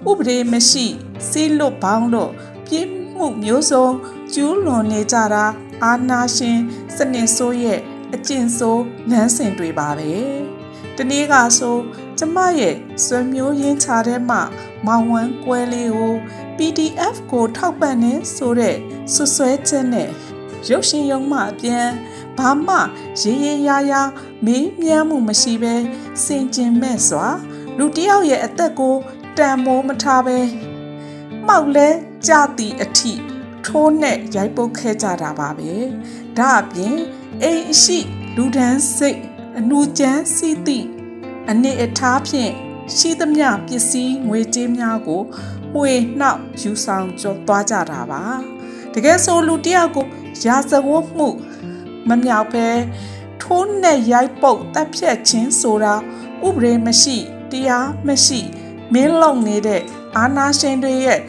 [0.08, 0.86] ဥပဒေမရှိ
[1.28, 2.32] စီးလွတ်ပေါင်းလို့
[2.66, 3.86] ပြင်းမှုမျိုးစုံ
[4.34, 5.46] ကျူးလွန်နေကြတာ
[5.84, 6.58] အာနာရှင်
[6.96, 7.80] စနစ်ဆိုးရဲ့
[8.14, 10.12] အကျင့်ဆိုးလမ်းစဉ်တွေပါပဲ။
[10.96, 11.76] ဒီနေ့ကဆို
[12.18, 14.40] ကျမရဲ့ဆွေမျိုးရင်းချထဲမှာ
[14.86, 16.14] မောင်ဝမ်းကွဲလေးကို
[16.56, 18.76] PDF ကိုထောက်ပံ့နေဆိုတဲ့
[19.12, 20.10] ဆွဆွဲချက်နဲ့
[20.68, 21.88] ရုပ်ရှင်ရုံမှအပြန်
[22.38, 22.76] ဘာမှ
[23.20, 23.92] ရေးရေးရရ
[24.46, 25.74] မေးမြန်းမှုမရှိဘဲ
[26.24, 27.26] စင်ကျင်မဲ့စွာ
[27.78, 28.96] လူတယောက်ရဲ့အသက်ကို
[29.38, 30.38] တန်မိုးမထားဘဲ
[31.46, 31.88] မှောက်လဲ
[32.26, 33.12] ကြသည့်အထိ
[33.66, 35.72] ထိုးနဲ့ရိုက်ပုတ်ခဲ့ကြတာပါပဲ
[36.38, 36.96] ဒါအပြင်
[37.44, 37.98] အိမ်ရှိ
[38.36, 39.20] လူဒန်းစိတ်
[39.58, 40.86] အနူကျန်းစီးသည့်
[41.50, 42.52] အနေအထားဖြင့်
[42.96, 45.22] ရှိသမျှပစ္စည်းငွေကြေးများကို
[45.72, 48.24] မှွေနှောက်ယူဆောင်ကြောသွားကြတာပါ
[48.94, 50.06] တကယ်ဆိုလူတယောက်ကို
[50.44, 51.28] ရာဇဝတ်မှု
[52.08, 52.66] မမြောက်ပဲ
[53.42, 55.94] ထိုးနဲ့ရိုက်ပုတ်တပ်ဖြတ်ခြင်းဆိုတာ
[56.46, 57.16] ဥပဒေမရှိ
[57.50, 58.40] တရားမရှိ
[58.92, 59.82] မင်းလုံနေတဲ့
[60.16, 61.20] အာနာရှင်တွေရဲ့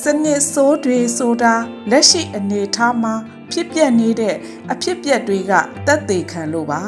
[0.00, 1.54] စနစ်ဆိုးတွေဆိုတာ
[1.90, 3.14] လက်ရှိအနေအထားမှာ
[3.52, 4.34] ဖြစ်ပျက်နေတဲ့
[4.72, 5.52] အဖြစ်ပျက်တွေက
[5.86, 6.82] တက်သေးခံလို့ပါ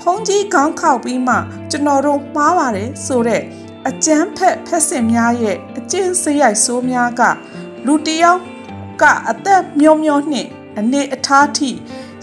[0.00, 1.36] ဖုံးကြီးခေါင်းခောက်ပြီးမှ
[1.70, 3.42] ကျွန်တော်တို့မှားပါတယ်ဆိုတဲ့
[3.88, 7.22] အကျန်းဖက်ဖက်စင်များရဲ့အကျင့်စရိုက်ဆိုးများက
[7.86, 8.40] လူတယောက်
[9.02, 11.70] ကအသက်မျောမျောနှင့်အနေအထားထိ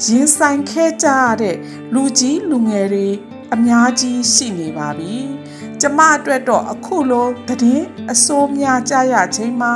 [0.06, 1.56] ရင်ဆိုင်ခဲ့ကြရတဲ့
[1.94, 3.08] လူကြီးလူငယ်တွေ
[3.54, 5.16] အများကြီးရှိနေပါပြီ။
[5.86, 9.74] ကျမအတွက်တော့အခုလိုသတင်းအစိုးများကြရချိန်မှာ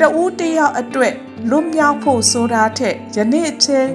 [0.00, 1.14] တဦးတယောက်အတွက်
[1.50, 3.88] လွတ်မြောက်ဖို့ဆိုတာထက်ယနေ့အချိန်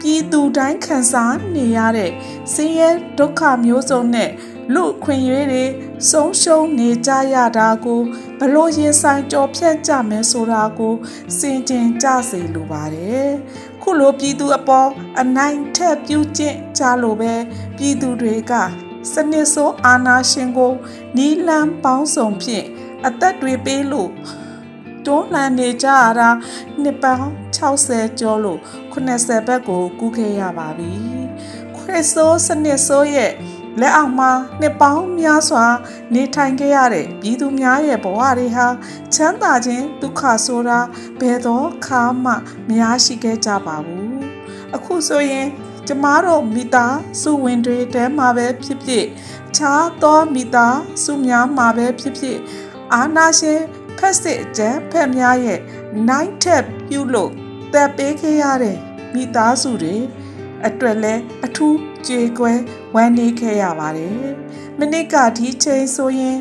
[0.00, 2.12] ပြည်သူတိုင်းခံစားနေရတဲ့
[2.52, 4.30] ဆင်းရဲဒုက္ခမျိုးစုံနဲ့
[4.74, 5.64] လူခွင့်ရွေးတွေ
[6.10, 8.00] ဆုံးရှုံးနေကြရတာကို
[8.40, 10.94] ဘလို့ရင်ဆိုင်ကြော်ဖြတ်ကြမယ်ဆိုတာကို
[11.38, 13.30] စင်ကြင်ကြစေလိုပါတယ်။
[13.82, 14.88] ခုလိုပြည်သူအပေါ်
[15.20, 17.34] အနိုင်ထက်ပြုကျင့်ကြလို့ပဲ
[17.76, 18.54] ပြည်သူတွေက
[19.12, 20.72] စနစ်ဆိုးအာဏာရှင်ကို
[21.16, 22.66] နီးလန်းပေါင်းစုံဖြင့်
[23.06, 24.10] အသက်တွေပေးလို့
[25.06, 26.30] တွန်းလှန်နေကြရတာ
[26.82, 28.60] နှစ်ပေါင်း60ကျော်လို့
[28.92, 30.92] 80ဘက်ကိုကူးခဲ့ရပါပြီ။
[31.76, 33.32] ခွဲဆိုးစနစ်ဆိုးရဲ့
[33.80, 35.66] လက်အောက်မှာနှစ်ပေါင်းများစွာ
[36.14, 38.66] နေထိုင်ခဲ့ရတဲ့ပြည်သူများရဲ့ဘဝတွေဟာ
[39.14, 40.80] ချမ်းသာခြင်းဒုက္ခဆိုတာ
[41.20, 42.32] ဘယ်တော့ခါမှ
[42.68, 44.18] မရရှိခဲ့ကြပါဘူး
[44.74, 45.46] အခုဆိုရင်
[45.88, 49.06] ကျမတို့မိသားစုဝင်တွေတဲမှာပဲဖြစ်ဖြစ်
[49.56, 52.38] ခြားသောမိသားစုများမှာပဲဖြစ်ဖြစ်
[52.94, 53.60] အာနာရှင်
[53.98, 55.60] ဖက်စစ်အကျန်းဖက်များရဲ့
[56.08, 57.32] နိုင်ထက်ပြုလို့
[57.72, 58.76] တက်ပေးခဲ့ရတဲ့
[59.14, 59.96] မိသားစုတွေ
[60.66, 62.52] အတွက်လဲအထူးကြေကွဲ
[62.94, 64.14] ဝမ်းနည်းခဲ့ရပါတယ်။
[64.78, 66.38] မနစ်ကဒီချိန်ဆိုရင်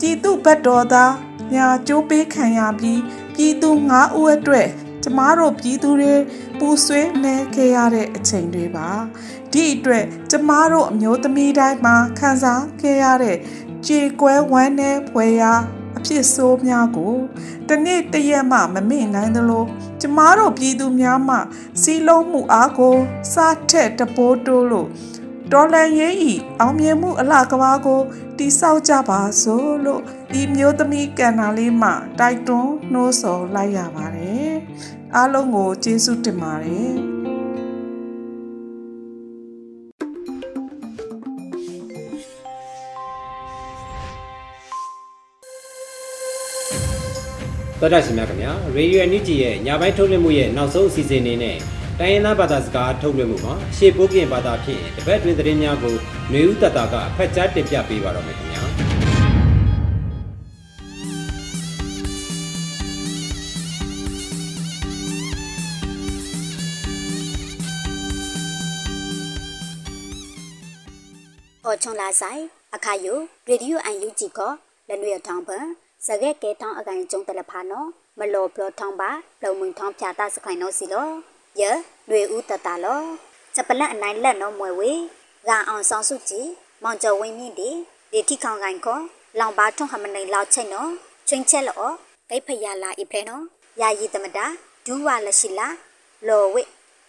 [0.00, 1.14] ကြည်သူဘတ်တော်သား
[1.54, 3.00] ညာကျိုးပေးခံရပြီး
[3.34, 4.68] ပြည်သူ၅ဦးအတွက်
[5.02, 6.14] ကျမတို့ပြည်သူတွေ
[6.58, 8.88] ပူဆွေးနေခဲ့ရတဲ့အချိန်တွေပါ
[9.52, 13.36] ဒီအတွက်ကျမတို့အမျိုးသမီးတိုင်းမှာခံစားခဲ့ရတဲ့
[13.86, 15.52] ကြေကွဲဝမ်းနဲ့ဖွယ်ရာ
[15.98, 17.14] အဖြစ်ဆိုးများကို
[17.68, 19.64] တနေ့တရက်မှမမေ့နိုင်သလို
[20.00, 21.36] ကျမတို့ပြည်သူများမှ
[21.82, 22.96] စီလုံးမှုအားကို
[23.32, 24.88] စားထက်တပိုးတိုးလို့
[25.52, 28.00] ဒေါ်လန်ရေးဤအောင်မြင်မှုအလှကဘာကို
[28.38, 34.52] တိဆောက်ကြပါစို့လို့ဒီမျိုးသမီးကန်နာလေးမှတိုက်တွန်းနှိုးဆော်လိုက်ရပါတယ်
[35.14, 36.92] အားလုံးကိုကျေးဇူးတင်ပါတယ်
[47.80, 51.56] တော်တာရှင်များခင်ဗျာရေဒီယိုအန်ယူဂျီရဲ့ညပိုင်းထုတ်လွှင့်မှုရဲ့နောက်ဆုံးအစီအစဉ်အနေနဲ့
[52.02, 55.94] တိုင်းရင်းသားဘာသာစကားထုတ်လွှင့်မှုမှာရှေ့ပိုးပြင်ဘာသာဖြင့်တပတ်တွင်သတင်းများကို
[56.30, 58.62] ຫນွေဦးတတာကဖတ်ကြားတင်ပြပေးပါတော့မယ်ခင်ဗျာ
[71.64, 72.42] အော်ချုံလာဆိုင်
[72.74, 74.40] အခါယိုရေဒီယိုအန်ယူဂျီက
[74.88, 75.66] လနွေထောင်းပန်
[76.06, 79.10] စကဲကဲထောင်းအကိုင်ကျုံတလဖာနော်မလောဘလထောင်းပါ
[79.42, 81.10] လုံမုံထောင်းဖြာတာစခိုင်နော်စီလော
[81.62, 81.64] ယ
[82.08, 83.02] လွေဦးတတလော
[83.54, 84.92] ချက်ပလက်အနိုင်လက်နော်မွယ်ဝေ
[85.48, 86.48] ဂါအောင်ဆောင်စုကြည်
[86.82, 87.70] မောင်ကျော်ဝင်းမြင့်ဒီ
[88.12, 88.98] ဒီထိခေါင်ကိုင်ခေါ
[89.38, 90.90] လောင်ပါထွန်းဟမနေလောက်ချိတ်နော်
[91.28, 91.84] ချင်းချက်လော
[92.28, 93.44] ဂိတ်ဖရလာအိဖလဲနော်
[93.80, 94.46] ယာယီတမတာ
[94.86, 95.68] ဒူးဝါလရှိလာ
[96.28, 96.62] လော်ဝိ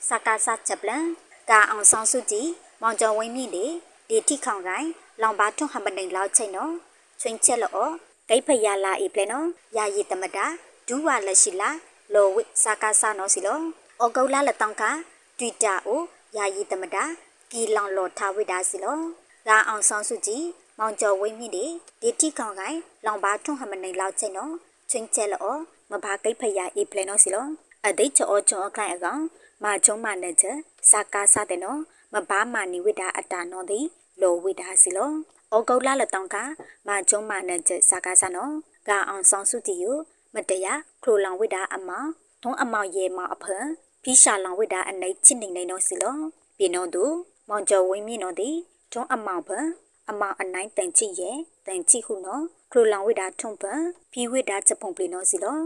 [0.07, 1.03] စကားစချက်ပလန်
[1.49, 2.47] ဂါအောင်ဆောင်စုကြည်
[2.81, 3.65] မောင်ကျော်ဝင်းမြင့်ဒီ
[4.09, 4.87] ဒီထိခေါင်ကိုင်
[5.21, 6.73] လောင်ပါထွန်းဟမနေလောက်ချိတ်နော်
[7.21, 7.87] ချင်းချက်လော
[8.29, 10.45] ဂိတ်ဖရလာအိဖလဲနော်ယာယီတမတာ
[10.87, 11.69] ဒူးဝါလရှိလာ
[12.13, 13.59] လော်ဝိစကားစနော်စီလော
[14.03, 14.83] ဩဂုတ်လလတောင်းက
[15.39, 16.01] တွီတာအို
[16.37, 17.03] ယာယီတမတာ
[17.51, 18.97] ကီလောင်လော်ထားဝိဒါစီလော
[19.47, 20.43] လာအောင်ဆောင်စုကြည်
[20.79, 21.65] မောင်ကျော်ဝင်းမြင့်ဒီ
[22.01, 24.53] ဒီတိကောင်ကိုင်လောင်ပါထွန်းဟမနေလောက်ချင်းနော်
[24.91, 25.55] ချင်းကျဲလော
[25.91, 27.47] မဘာကိတ်ဖယာအေးပလနော်စီလော
[27.85, 29.21] အဒိတ်ချောချောအခိုင်အကောင်
[29.63, 30.45] မာချုံမနဲ့ချ
[30.91, 31.79] စာကာစတဲ့နော်
[32.13, 33.79] မဘာမာနီဝိဒါအတာနော်ဒီ
[34.21, 35.11] လောဝိဒါစီလော
[35.53, 36.37] ဩဂုတ်လလတောင်းက
[36.87, 38.53] မာချုံမနဲ့ချစာကာစနော်
[38.87, 39.85] ကအောင်ဆောင်စုကြည်ယ
[40.35, 42.09] မတရားခရိုလောင်ဝိဒါအမောင်
[42.43, 43.65] ထုံးအမောင်ရေမောင်အဖန်
[44.03, 46.17] ဖီရှာလောင်ဝိတာအနိုင်ချစ်နေနေတော့စီလော
[46.57, 47.03] ပြေနောသူ
[47.49, 48.55] မောင်ကျော်ဝင်းမြင့်တော်သည်
[48.91, 49.65] တွန်းအမောင်ပန်
[50.09, 51.37] အမောင်အနိုင်တန်ချစ်ရဲ့
[51.67, 53.79] တန်ချစ်ဟုနော်ခရလောင်ဝိတာထုံပန်
[54.11, 55.59] ဖီဝိတာချက်ဖုံပလီနော်စီလော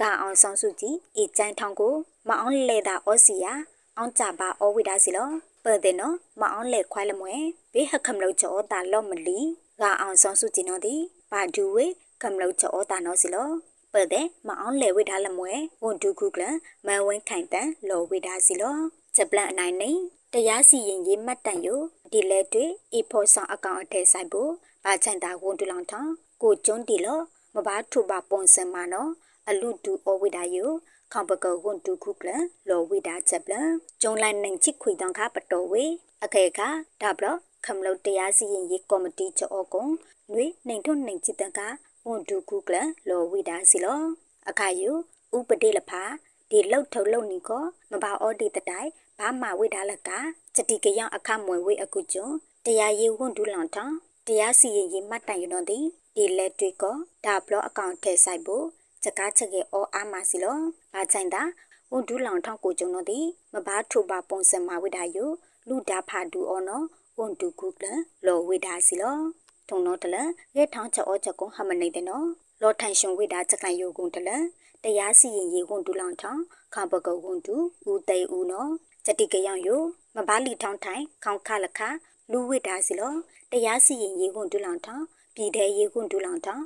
[0.00, 1.94] ဂါအောင်ဆောင်စုကြည့်အေကျန်းထောင်းကို
[2.28, 3.52] မအောင်လေတာဩစီယာ
[3.96, 5.28] အောင်ကြပါဩဝိတာစီလော
[5.64, 7.34] ပတ်တဲ့နော်မအောင်လေခွိုင်းလမွဲ
[7.72, 9.38] ဘေးဟခမ်လောက်ချောတာလော့မလီ
[9.80, 10.94] ဂါအောင်ဆောင်စုကြည့်နော်ဒီ
[11.30, 11.86] ဘာဒူဝေ
[12.22, 13.48] ကမ်လောက်ချောတာနော်စီလော
[13.92, 15.52] ပတဲ့မအောင်လေဝိဒါလမွဲ
[15.82, 16.44] ဝန်ဒုခုကလ
[16.86, 18.76] မန်ဝင်းခိုင်တန်လောဝိဒါစီလော
[19.16, 19.90] ချက်ပလန်အနိုင်နေ
[20.32, 21.80] တရားစီရင်ရေးမှတ်တန်ယို
[22.12, 24.50] ဒီလဲတွေအဖို့ဆောင်အကောင့်အထက်ဆိုင်ဖို့
[24.84, 27.20] ဘာချန်တာဝန်တူလောင်ထောင်းကိုကျွန်းတီလော
[27.54, 29.06] မဘာထုပါပုံစံမနော
[29.48, 30.70] အလူတူအဝိဒါယို
[31.12, 32.30] ခေါပကဝန်တူခုကလ
[32.68, 33.68] လောဝိဒါချက်ပလန်
[34.02, 35.84] ကျုံလိုက်နိုင်ချစ်ခွေတောင်ခပတော်ဝေ
[36.24, 36.60] အခေက
[37.02, 37.26] ဒါဘလ
[37.66, 39.84] ခမလုတ်တရားစီရင်ရေးကော်မတီချောကုံ
[40.32, 41.60] နွေနှိမ်ထွနှိမ်ချစ်တန်က
[42.08, 42.76] ဝန်ဒူကူကလ
[43.08, 44.00] လောဝိဒါစီလော
[44.48, 44.92] အခါယု
[45.36, 46.02] ဥပဒေလဖာ
[46.50, 48.88] ဒီလောက်ထုတ်လုံနီကိုမဘာအော်ဒီတတိုင်
[49.18, 50.10] ဘာမဝိဒါလက
[50.56, 52.34] စတိကယအခမွေဝိအခုကျွန်း
[52.66, 53.94] တရားရေးဝန်ဒူလောင်ထောင်
[54.26, 55.84] တရားစီရင်ရေးမှတ်တိုင်ရတော့သည်
[56.16, 56.84] ဒီလက်တွေက
[57.24, 58.64] ဒါဘလအကောင့်ထဲဆိုင်ဖို့
[59.04, 60.58] စကားချက်ရဲ့အော်အားမစီလော
[60.92, 61.42] ဘာချိုင်တာ
[61.92, 65.24] ဝန်ဒူလောင်ထောင်ကိုကျုံတော့သည်မဘာထုပါပုံစံမဝိဒါယု
[65.68, 66.84] လူဒါဖာဒူအော်နော်
[67.18, 67.86] ဝန်ဒူကုကလ
[68.26, 69.18] လောဝိဒါစီလော
[69.68, 70.16] ထုံတော့တလ
[70.56, 72.26] ရဲထောင်းချက်အောချက်ကုဟမနေတဲ့နော်
[72.62, 74.30] လောထိုင်ရှင်ဝိဒါချက်ကန်ယုကုံတလ
[74.84, 76.40] တရားစီရင်ရေးဝန်ဒူလောင်ထောင်
[76.74, 77.54] ခါပကုတ်ဝန်ဒူ
[77.90, 78.70] ဦးသိဦးနော်
[79.06, 79.76] စတိကယောင်ယု
[80.16, 81.80] မဘာလီထောင်းထိုင်ခေါင်ခလခ
[82.30, 83.12] လူဝိဒါစီလော
[83.52, 85.02] တရားစီရင်ရေးဝန်ဒူလောင်ထောင်
[85.34, 86.62] ပြည်တဲ့ရေးဝန်ဒူလောင်ထောင်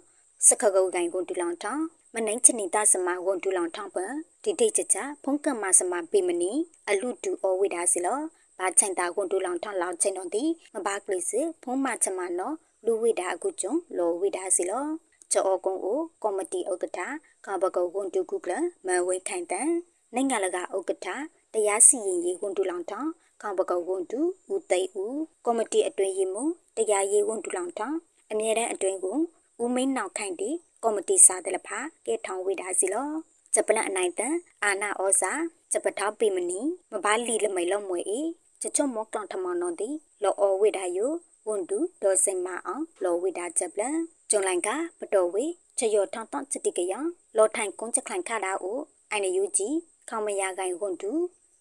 [0.47, 1.81] စခကုတ်ကိုင်ဝန်ဒူလောင်ထောင်
[2.15, 3.97] မနိုင်ချနီတာစမဝန်ဒူလောင်ထောင်ပ
[4.43, 6.53] ဒီတိချချဖုန်ကမစမပေမနီ
[6.89, 8.21] အလူတူအဝိဒါစီလော
[8.59, 11.33] ဘာချိုင်တာကွန်တူလောင်ထောင်းလောင်ချိန်တော်သည်မဘာကလေးစ
[11.63, 12.55] ဖုံးမချမနော်
[12.87, 14.87] လူဝိဒါအကုကျွန်းလောဝိဒါစီလော
[15.33, 17.01] ချောကုံကိုကော်မတီဥက္ကဋ္ဌ
[17.47, 18.53] ကဘကုတ်ကွန်တူကုကလ
[18.87, 19.71] မဝဲခိုင်တန်
[20.15, 21.09] နိုင်ငံလကဥက္ကဋ္ဌ
[21.53, 23.11] တရားစီရင်ရေးကွန်တူလောင်ထောင်း
[23.43, 24.21] ကဘကုတ်ကွန်တူ
[24.53, 26.43] ဦးသိဦးကော်မတီအတွင်းရေးမှ
[26.77, 27.99] တရားရေးကွန်တူလောင်ထောင်း
[28.31, 29.19] အမြဲတမ်းအတွင်းကို
[29.63, 30.51] ဦးမင်းနောက်ခိုင်တီ
[30.83, 33.11] ကော်မတီစာတလဖာကဲထောင်ဝိဒါစီလော
[33.55, 35.33] ဂျပလန်အနိုင်တန်အာနာဩစာ
[35.73, 36.61] ဂျပထောက်ပိမနီ
[36.93, 38.21] မဘာလီလမိတ်လုံးမွေဤ
[38.61, 39.91] ချချမောကလန်ထမနောတိ
[40.23, 41.07] လောအောဝိဒါယု
[41.49, 43.97] ဝန်တူဒေါ်စင်မအောင်လောဝိဒါချက်ပလန်
[44.31, 44.69] ကျုံလိုင်က
[45.01, 45.45] ပတော်ဝေ
[45.79, 46.93] ချယောထောင်းတောင်းချတိကယ
[47.37, 48.79] လောထိုင်ကုန်းချက်ခိုင်ခါတာအို
[49.11, 49.77] အိုင်နယူကြီး
[50.09, 51.13] ခေါမရကိုင်ဝန်တူ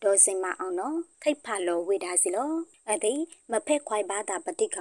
[0.04, 2.52] ဒေါ်စင်မအောင်နော်ခိတ်ဖာလောဝိဒါစီလော
[2.90, 3.14] အတိ
[3.52, 4.78] မဖက်ခွိုင်ဘာတာပတိက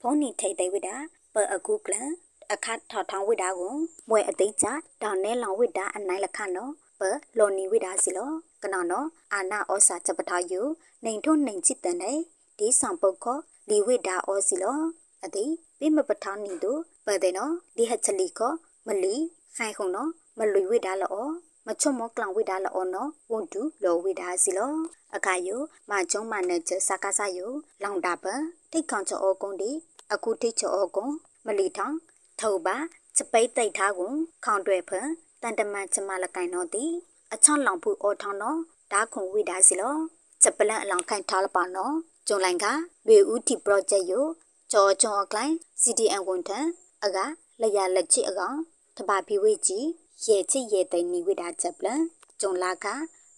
[0.00, 0.96] ဖုန်နီထိတ်သိဝိဒါ
[1.34, 2.10] ပအခုကလန်
[2.52, 3.74] အခတ်ထောက်ထောင်းဝိဒါကို
[4.08, 4.66] မွဲအသိချ
[5.02, 7.02] တောင်နဲလောင်ဝိဒါအနိုင်လခနော်ပ
[7.38, 8.30] လော်နီဝိဒါစီလော
[8.62, 10.62] ကနော်နော်အာနာဩစာချက်ပထာယု
[11.04, 12.18] နှိမ်ထုံနှိမ်ချစ်တန်တဲ့
[12.58, 14.78] ဒီဆောင်ပုတ်ခော လီဝိဒါဩစီလော
[15.24, 15.44] အတိ
[15.78, 18.52] ပိမပထာနီတို့ပတဲ့နော်ဒီဟချလီခော
[18.86, 19.14] မလီ
[19.56, 21.26] ခိုင်ခုံနော်မလွေဝိဒါလော
[21.66, 24.72] မချွတ်မောကလောင်ဝိဒါလောနော်ဝန်တူလောဝိဒါစီလော
[25.14, 25.56] အခါယု
[25.90, 27.46] မကျုံမနဲ့ချစကားစယု
[27.82, 28.24] လောင်တာပ
[28.72, 29.70] တိတ်ကောင်ချောကုန်းဒီ
[30.12, 31.14] အခုတိတ်ချောကုန်း
[31.46, 31.94] မလီထောင်
[32.40, 32.76] ထောပါ
[33.16, 35.08] စပိတ်တိတ်ထားကုန်ခေါင်တွဲဖန်
[35.42, 36.84] တန်တမန်ချမလကိုင်တော့တီ
[37.32, 38.58] အချောင်းလောင်ဖူအော်ထောင်းတော့
[38.92, 39.94] ဓာခုံဝိဒါစီလော
[40.42, 41.94] ချက်ပလန့်အလောင်ခိုင်ထားလပါနော်
[42.28, 42.66] ကျုံလိုင်က
[43.06, 44.26] ဝေဦးတီ project ယို
[44.72, 46.68] ကြောချောအကလိုင်း CDN ဝန်ထမ်း
[47.04, 47.18] အက
[47.60, 48.58] လရလက်ချစ်အကောင်
[48.96, 49.86] တပါပီဝေကြီး
[50.26, 52.02] ရဲချစ်ရဲတိုင်နီဝိဒါချက်ပလန့်
[52.40, 52.86] ကျုံလာက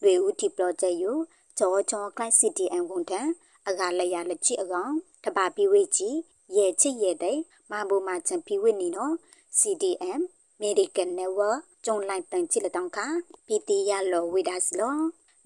[0.02, 1.18] ဝေဦးတီ project ယို
[1.58, 3.30] ကြောချောအကလိုင်း CDN ဝန်ထမ်း
[3.68, 4.92] အကလရလက်ချစ်အကောင်
[5.24, 6.16] တပါပီဝေကြီး
[6.56, 9.14] ရဲချစ်ရဲတိုင်မဘူမာချန်ပီဝေနီနော်
[9.58, 10.20] CDM
[10.62, 12.98] Medical Network ကျုံလိုက်တန်ချစ်လက်တောင်ခ
[13.46, 14.94] ပီတီရလောဝိဒါစလော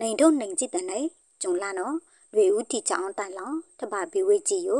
[0.01, 1.01] နိုင်တို့နိုင်ချစ်တန်နေ
[1.43, 1.97] ကျုံလာနော်
[2.35, 4.71] တွေဦးတီချောင်းတိုင်လောင်တပဘီဝေကြည့်ယ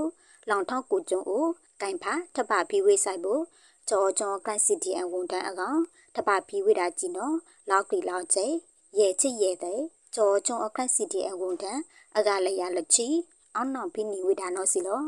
[0.49, 1.47] လောင်ထောက်ကိုကျုံအို
[1.81, 3.43] ကင်ဖာတပဘီဝေဆိုင်ဖို့
[3.89, 5.79] ကြောကြောကလိုက်စီတီအဝန်တန်းအကောင်
[6.17, 7.37] တပဘီဝေတာကြည့်နော်
[7.71, 8.47] လောက်ကလီလောက်ချေ
[8.99, 9.81] ရဲချစ်ရဲတဲ့
[10.15, 11.81] ကြောကြောအခလိုက်စီတီအဝန်တန်း
[12.17, 13.07] အကလည်းရလက်ချီ
[13.55, 15.03] အောင်နောင်ဖိနီဝေတာနော်စီလော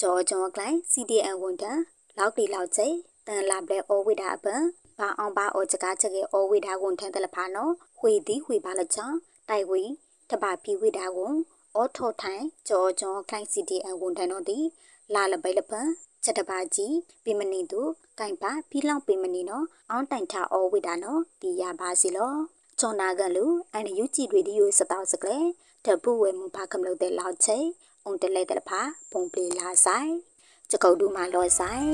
[0.00, 1.80] ကြောကြောကလိုက်စီတီအဝန်တန်း
[2.18, 2.86] လောက်ကလီလောက်ချေ
[3.26, 4.62] တန်လာဘလဲအိုဝေတာအပန်
[4.98, 9.16] ဘာအောင်ဘာအောချကားချက်ရဲ့အောဝေတာဝန်ထန်တယ်လဖာနော်ဝေသည်ဝေပါလချောင်း
[9.48, 9.82] တိုက်ဝေ
[10.30, 11.34] တပါပီဝေတာဝန်
[11.76, 14.64] အောထောထိုင်ကြောကြောခိုင်စီတီအဝန်ထန်တော့သည်
[15.14, 15.88] လာလပိလပန်
[16.24, 17.80] ချက်တပါကြီးပြမနီသူ
[18.18, 22.34] ကင်ပါပြီးလောက်ပြမနီနော်အောင်းတိုင်ထအောဝေတာနော်ဒီရပါစီလော
[22.78, 25.38] ချောနာကလူအန်ယူဂျီရေဒီယိုစတောက်စကလေ
[25.84, 27.58] တပူဝဲမဖာကမလို့တဲ့လောက်ချေ
[28.04, 28.80] အုံတလဲတဲ့ဖာ
[29.12, 30.10] ပုံပလီလာဆိုင်
[30.70, 31.88] ချကုတ်ဒူမာလောဆိုင်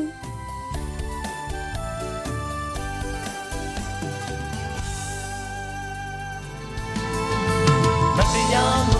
[8.34, 8.99] တရား